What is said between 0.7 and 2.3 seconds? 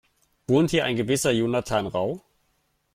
hier ein gewisser Jonathan Rau?